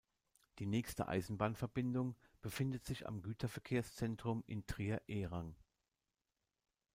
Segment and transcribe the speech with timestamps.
[0.57, 5.53] Die nächste Eisenbahnverbindung befindet sich am Güterverkehrszentrum in Trier-Ehrang.